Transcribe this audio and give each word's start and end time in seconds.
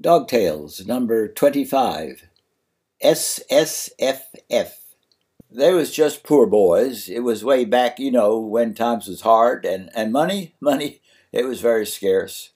Dog 0.00 0.28
Tales, 0.28 0.86
number 0.86 1.28
25. 1.28 2.26
SSFF. 3.04 4.70
They 5.50 5.74
was 5.74 5.92
just 5.92 6.22
poor 6.22 6.46
boys. 6.46 7.10
It 7.10 7.20
was 7.20 7.44
way 7.44 7.66
back, 7.66 7.98
you 7.98 8.10
know, 8.10 8.38
when 8.38 8.72
times 8.72 9.08
was 9.08 9.20
hard, 9.20 9.66
and, 9.66 9.90
and 9.94 10.10
money, 10.10 10.54
money, 10.60 11.02
it 11.32 11.44
was 11.44 11.60
very 11.60 11.84
scarce. 11.84 12.52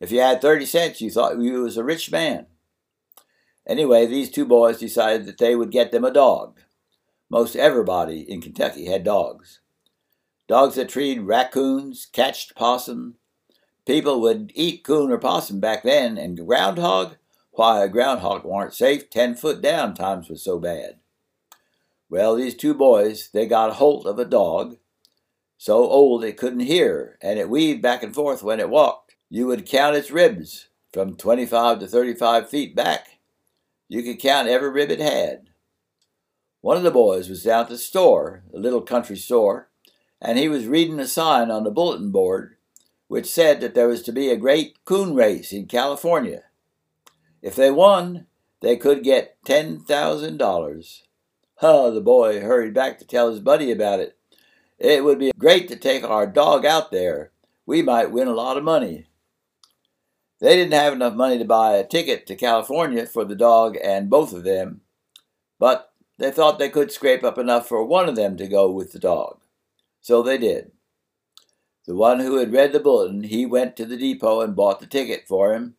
If 0.00 0.10
you 0.10 0.18
had 0.18 0.42
30 0.42 0.66
cents, 0.66 1.00
you 1.00 1.08
thought 1.08 1.40
you 1.40 1.62
was 1.62 1.76
a 1.76 1.84
rich 1.84 2.10
man. 2.10 2.46
Anyway, 3.64 4.06
these 4.06 4.28
two 4.28 4.44
boys 4.44 4.78
decided 4.78 5.26
that 5.26 5.38
they 5.38 5.54
would 5.54 5.70
get 5.70 5.92
them 5.92 6.04
a 6.04 6.10
dog. 6.10 6.58
Most 7.30 7.54
everybody 7.54 8.28
in 8.28 8.40
Kentucky 8.40 8.86
had 8.86 9.04
dogs. 9.04 9.60
Dogs 10.48 10.74
that 10.74 10.88
treed 10.88 11.20
raccoons, 11.20 12.08
catched 12.12 12.56
possum. 12.56 13.18
People 13.86 14.20
would 14.20 14.52
eat 14.54 14.84
coon 14.84 15.10
or 15.10 15.18
possum 15.18 15.58
back 15.58 15.82
then, 15.82 16.16
and 16.16 16.46
groundhog, 16.46 17.16
why, 17.50 17.82
a 17.82 17.88
groundhog 17.88 18.44
weren't 18.44 18.74
safe 18.74 19.10
ten 19.10 19.34
foot 19.34 19.60
down, 19.60 19.94
times 19.94 20.28
was 20.28 20.42
so 20.42 20.58
bad. 20.58 20.98
Well, 22.08 22.36
these 22.36 22.54
two 22.54 22.74
boys, 22.74 23.30
they 23.32 23.46
got 23.46 23.70
a 23.70 23.74
hold 23.74 24.06
of 24.06 24.18
a 24.18 24.24
dog, 24.24 24.76
so 25.58 25.78
old 25.88 26.22
it 26.24 26.36
couldn't 26.36 26.60
hear, 26.60 27.18
and 27.20 27.38
it 27.38 27.48
weaved 27.48 27.82
back 27.82 28.02
and 28.02 28.14
forth 28.14 28.42
when 28.42 28.60
it 28.60 28.70
walked. 28.70 29.16
You 29.28 29.46
would 29.48 29.66
count 29.66 29.96
its 29.96 30.10
ribs 30.10 30.68
from 30.92 31.16
25 31.16 31.80
to 31.80 31.86
35 31.86 32.48
feet 32.48 32.76
back. 32.76 33.18
You 33.88 34.02
could 34.02 34.20
count 34.20 34.48
every 34.48 34.70
rib 34.70 34.90
it 34.90 35.00
had. 35.00 35.48
One 36.60 36.76
of 36.76 36.82
the 36.84 36.90
boys 36.90 37.28
was 37.28 37.42
down 37.42 37.62
at 37.62 37.68
the 37.68 37.78
store, 37.78 38.44
a 38.54 38.58
little 38.58 38.82
country 38.82 39.16
store, 39.16 39.70
and 40.20 40.38
he 40.38 40.48
was 40.48 40.66
reading 40.66 41.00
a 41.00 41.06
sign 41.06 41.50
on 41.50 41.64
the 41.64 41.70
bulletin 41.70 42.12
board 42.12 42.56
which 43.12 43.30
said 43.30 43.60
that 43.60 43.74
there 43.74 43.88
was 43.88 44.02
to 44.02 44.10
be 44.10 44.30
a 44.30 44.38
great 44.38 44.82
coon 44.86 45.14
race 45.14 45.52
in 45.52 45.66
California. 45.66 46.44
If 47.42 47.54
they 47.54 47.70
won, 47.70 48.26
they 48.62 48.78
could 48.78 49.04
get 49.04 49.36
$10,000. 49.44 51.02
Oh, 51.60 51.90
the 51.90 52.00
boy 52.00 52.40
hurried 52.40 52.72
back 52.72 52.98
to 52.98 53.04
tell 53.04 53.30
his 53.30 53.40
buddy 53.40 53.70
about 53.70 54.00
it. 54.00 54.16
It 54.78 55.04
would 55.04 55.18
be 55.18 55.30
great 55.38 55.68
to 55.68 55.76
take 55.76 56.02
our 56.02 56.26
dog 56.26 56.64
out 56.64 56.90
there. 56.90 57.32
We 57.66 57.82
might 57.82 58.10
win 58.10 58.28
a 58.28 58.32
lot 58.34 58.56
of 58.56 58.64
money. 58.64 59.04
They 60.40 60.56
didn't 60.56 60.72
have 60.72 60.94
enough 60.94 61.12
money 61.12 61.36
to 61.36 61.44
buy 61.44 61.74
a 61.74 61.86
ticket 61.86 62.26
to 62.28 62.34
California 62.34 63.04
for 63.04 63.26
the 63.26 63.36
dog 63.36 63.76
and 63.84 64.08
both 64.08 64.32
of 64.32 64.42
them, 64.42 64.80
but 65.58 65.92
they 66.16 66.30
thought 66.30 66.58
they 66.58 66.70
could 66.70 66.90
scrape 66.90 67.24
up 67.24 67.36
enough 67.36 67.68
for 67.68 67.84
one 67.84 68.08
of 68.08 68.16
them 68.16 68.38
to 68.38 68.48
go 68.48 68.70
with 68.70 68.92
the 68.92 68.98
dog. 68.98 69.38
So 70.00 70.22
they 70.22 70.38
did. 70.38 70.72
The 71.86 71.94
one 71.94 72.20
who 72.20 72.36
had 72.36 72.52
read 72.52 72.72
the 72.72 72.80
bulletin, 72.80 73.24
he 73.24 73.44
went 73.44 73.76
to 73.76 73.84
the 73.84 73.96
depot 73.96 74.40
and 74.40 74.54
bought 74.54 74.80
the 74.80 74.86
ticket 74.86 75.26
for 75.26 75.52
him 75.54 75.74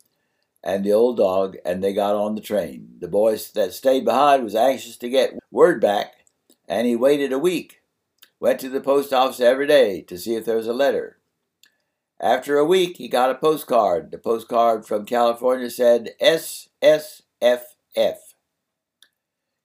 and 0.64 0.82
the 0.82 0.92
old 0.92 1.18
dog, 1.18 1.56
and 1.64 1.84
they 1.84 1.92
got 1.92 2.16
on 2.16 2.34
the 2.34 2.40
train. 2.40 2.96
The 2.98 3.06
boy 3.08 3.36
that 3.54 3.74
stayed 3.74 4.04
behind 4.04 4.42
was 4.42 4.54
anxious 4.54 4.96
to 4.96 5.10
get 5.10 5.38
word 5.50 5.80
back, 5.80 6.24
and 6.66 6.86
he 6.86 6.96
waited 6.96 7.32
a 7.32 7.38
week. 7.38 7.82
Went 8.40 8.60
to 8.60 8.70
the 8.70 8.80
post 8.80 9.12
office 9.12 9.40
every 9.40 9.66
day 9.66 10.00
to 10.02 10.16
see 10.16 10.34
if 10.34 10.46
there 10.46 10.56
was 10.56 10.66
a 10.66 10.72
letter. 10.72 11.18
After 12.18 12.56
a 12.56 12.64
week, 12.64 12.96
he 12.96 13.08
got 13.08 13.30
a 13.30 13.34
postcard. 13.34 14.10
The 14.10 14.18
postcard 14.18 14.86
from 14.86 15.04
California 15.04 15.68
said 15.68 16.12
SSFF. 16.22 17.18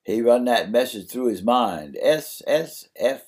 He 0.03 0.21
run 0.21 0.45
that 0.45 0.71
message 0.71 1.09
through 1.09 1.27
his 1.27 1.43
mind. 1.43 1.97
SSFF. 2.03 3.21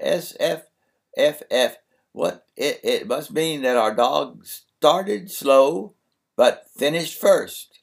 SFFF. 0.00 1.76
What? 2.16 2.46
It, 2.56 2.80
it 2.82 3.06
must 3.06 3.30
mean 3.30 3.60
that 3.60 3.76
our 3.76 3.94
dog 3.94 4.46
started 4.46 5.30
slow 5.30 5.92
but 6.34 6.64
finished 6.74 7.20
first. 7.20 7.80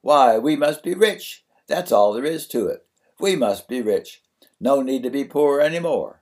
Why, 0.00 0.38
we 0.38 0.56
must 0.56 0.82
be 0.82 0.92
rich. 0.92 1.44
That's 1.68 1.92
all 1.92 2.12
there 2.12 2.24
is 2.24 2.48
to 2.48 2.66
it. 2.66 2.84
We 3.20 3.36
must 3.36 3.68
be 3.68 3.80
rich. 3.80 4.24
No 4.58 4.82
need 4.82 5.04
to 5.04 5.10
be 5.10 5.22
poor 5.22 5.60
any 5.60 5.78
more. 5.78 6.20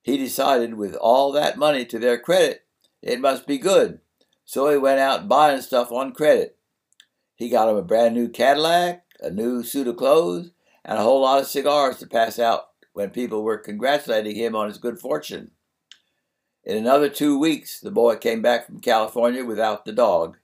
He 0.00 0.16
decided 0.16 0.72
with 0.72 0.94
all 0.94 1.32
that 1.32 1.58
money 1.58 1.84
to 1.84 1.98
their 1.98 2.18
credit, 2.18 2.64
it 3.02 3.20
must 3.20 3.46
be 3.46 3.58
good. 3.58 4.00
So 4.46 4.70
he 4.70 4.78
went 4.78 5.00
out 5.00 5.28
buying 5.28 5.60
stuff 5.60 5.92
on 5.92 6.12
credit. 6.14 6.56
He 7.36 7.50
got 7.50 7.68
him 7.68 7.76
a 7.76 7.82
brand 7.82 8.14
new 8.14 8.30
Cadillac, 8.30 9.04
a 9.20 9.28
new 9.28 9.62
suit 9.62 9.86
of 9.86 9.98
clothes, 9.98 10.52
and 10.82 10.96
a 10.96 11.02
whole 11.02 11.20
lot 11.20 11.42
of 11.42 11.46
cigars 11.46 11.98
to 11.98 12.06
pass 12.06 12.38
out 12.38 12.68
when 12.94 13.10
people 13.10 13.42
were 13.42 13.58
congratulating 13.58 14.34
him 14.34 14.56
on 14.56 14.68
his 14.68 14.78
good 14.78 14.98
fortune. 14.98 15.50
In 16.68 16.76
another 16.76 17.08
two 17.08 17.38
weeks, 17.38 17.80
the 17.80 17.90
boy 17.90 18.16
came 18.16 18.42
back 18.42 18.66
from 18.66 18.80
California 18.80 19.42
without 19.42 19.86
the 19.86 19.92
dog. 19.92 20.36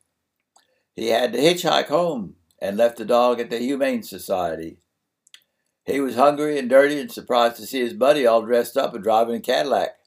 He 0.94 1.08
had 1.08 1.34
to 1.34 1.38
hitchhike 1.38 1.88
home 1.88 2.36
and 2.62 2.78
left 2.78 2.96
the 2.96 3.04
dog 3.04 3.40
at 3.40 3.50
the 3.50 3.58
Humane 3.58 4.02
Society. 4.02 4.78
He 5.84 6.00
was 6.00 6.14
hungry 6.14 6.58
and 6.58 6.70
dirty 6.70 6.98
and 6.98 7.12
surprised 7.12 7.56
to 7.56 7.66
see 7.66 7.80
his 7.80 7.92
buddy 7.92 8.26
all 8.26 8.40
dressed 8.40 8.78
up 8.78 8.94
and 8.94 9.04
driving 9.04 9.34
a 9.34 9.40
Cadillac. 9.40 9.98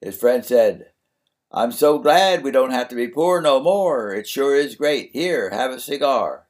His 0.00 0.16
friend 0.16 0.42
said, 0.42 0.92
I'm 1.52 1.72
so 1.72 1.98
glad 1.98 2.42
we 2.42 2.50
don't 2.50 2.70
have 2.70 2.88
to 2.88 2.96
be 2.96 3.06
poor 3.06 3.42
no 3.42 3.60
more. 3.60 4.14
It 4.14 4.26
sure 4.26 4.56
is 4.56 4.76
great. 4.76 5.10
Here, 5.12 5.50
have 5.50 5.72
a 5.72 5.78
cigar. 5.78 6.46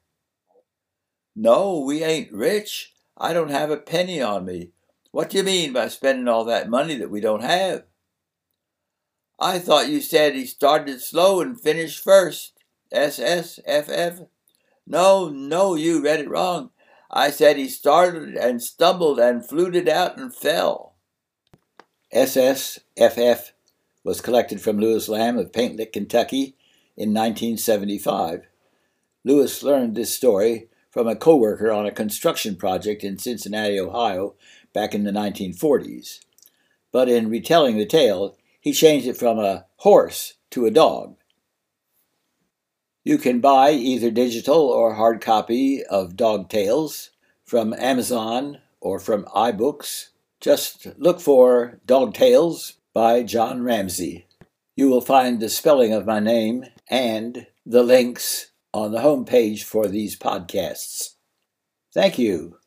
No, 1.35 1.81
we 1.81 2.01
ain't 2.01 2.31
rich. 2.31 2.93
I 3.17 3.33
don't 3.33 3.51
have 3.51 3.71
a 3.71 3.77
penny 3.77 4.21
on 4.21 4.45
me. 4.45 4.69
What 5.11 5.31
do 5.31 5.37
you 5.37 5.43
mean 5.43 5.73
by 5.73 5.89
spending 5.89 6.29
all 6.29 6.45
that 6.45 6.69
money 6.69 6.95
that 6.95 7.11
we 7.11 7.19
don't 7.19 7.43
have? 7.43 7.83
I 9.39 9.59
thought 9.59 9.89
you 9.89 10.01
said 10.01 10.35
he 10.35 10.45
started 10.45 11.01
slow 11.01 11.39
and 11.41 11.59
finished 11.59 12.03
first. 12.03 12.53
SSFF? 12.93 14.27
No, 14.85 15.29
no, 15.29 15.75
you 15.75 16.03
read 16.03 16.19
it 16.19 16.29
wrong. 16.29 16.71
I 17.11 17.31
said 17.31 17.57
he 17.57 17.69
started 17.69 18.35
and 18.35 18.61
stumbled 18.61 19.19
and 19.19 19.47
fluted 19.47 19.87
out 19.87 20.17
and 20.17 20.33
fell. 20.33 20.95
SSFF 22.13 23.51
was 24.03 24.21
collected 24.21 24.59
from 24.59 24.79
Lewis 24.79 25.07
Lamb 25.07 25.37
of 25.37 25.53
Paint 25.53 25.77
Lick, 25.77 25.93
Kentucky 25.93 26.55
in 26.97 27.13
1975. 27.13 28.47
Lewis 29.23 29.63
learned 29.63 29.95
this 29.95 30.13
story 30.13 30.69
from 30.89 31.07
a 31.07 31.15
coworker 31.15 31.71
on 31.71 31.85
a 31.85 31.91
construction 31.91 32.55
project 32.55 33.03
in 33.03 33.19
Cincinnati, 33.19 33.79
Ohio, 33.79 34.35
back 34.73 34.95
in 34.95 35.03
the 35.03 35.11
1940s. 35.11 36.19
But 36.91 37.09
in 37.09 37.29
retelling 37.29 37.77
the 37.77 37.85
tale, 37.85 38.38
he 38.59 38.73
changed 38.73 39.07
it 39.07 39.17
from 39.17 39.39
a 39.39 39.65
horse 39.77 40.35
to 40.51 40.65
a 40.65 40.71
dog. 40.71 41.15
You 43.03 43.17
can 43.17 43.39
buy 43.39 43.71
either 43.71 44.11
digital 44.11 44.67
or 44.67 44.95
hard 44.95 45.21
copy 45.21 45.83
of 45.83 46.15
Dog 46.15 46.49
Tales 46.49 47.11
from 47.43 47.73
Amazon 47.73 48.59
or 48.81 48.99
from 48.99 49.25
iBooks. 49.25 50.09
Just 50.41 50.87
look 50.97 51.19
for 51.19 51.79
Dog 51.85 52.13
Tales 52.13 52.73
by 52.93 53.23
John 53.23 53.63
Ramsey. 53.63 54.27
You 54.75 54.89
will 54.89 55.01
find 55.01 55.39
the 55.39 55.49
spelling 55.49 55.93
of 55.93 56.05
my 56.05 56.19
name 56.19 56.65
and 56.89 57.47
the 57.65 57.83
links 57.83 58.51
on 58.73 58.91
the 58.91 59.01
home 59.01 59.25
page 59.25 59.63
for 59.63 59.87
these 59.87 60.17
podcasts. 60.17 61.15
Thank 61.93 62.19
you. 62.19 62.57